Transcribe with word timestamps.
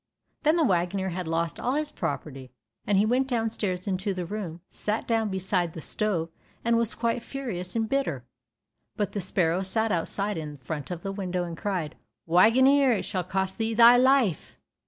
Then 0.41 0.55
the 0.55 0.65
waggoner 0.65 1.09
had 1.09 1.27
lost 1.27 1.59
all 1.59 1.75
his 1.75 1.91
property, 1.91 2.49
and 2.87 2.97
he 2.97 3.05
went 3.05 3.27
downstairs 3.27 3.85
into 3.85 4.15
the 4.15 4.25
room, 4.25 4.61
sat 4.67 5.07
down 5.07 5.29
behind 5.29 5.73
the 5.73 5.79
stove 5.79 6.31
and 6.65 6.75
was 6.75 6.95
quite 6.95 7.21
furious 7.21 7.75
and 7.75 7.87
bitter. 7.87 8.25
But 8.95 9.11
the 9.11 9.21
sparrow 9.21 9.61
sat 9.61 9.91
outside 9.91 10.37
in 10.39 10.55
front 10.57 10.89
of 10.89 11.03
the 11.03 11.11
window, 11.11 11.43
and 11.43 11.55
cried, 11.55 11.93
"Waggoner, 12.25 12.91
it 12.93 13.05
shall 13.05 13.23
cost 13.23 13.59
thee 13.59 13.75
thy 13.75 13.95
life." 13.95 14.55